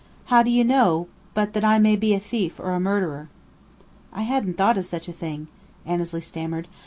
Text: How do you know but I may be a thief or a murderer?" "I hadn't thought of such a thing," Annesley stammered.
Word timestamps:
How 0.25 0.41
do 0.41 0.49
you 0.49 0.63
know 0.63 1.09
but 1.35 1.55
I 1.63 1.77
may 1.77 1.95
be 1.95 2.15
a 2.15 2.19
thief 2.19 2.59
or 2.59 2.71
a 2.71 2.79
murderer?" 2.79 3.29
"I 4.11 4.23
hadn't 4.23 4.57
thought 4.57 4.79
of 4.79 4.87
such 4.87 5.07
a 5.07 5.13
thing," 5.13 5.47
Annesley 5.85 6.21
stammered. 6.21 6.67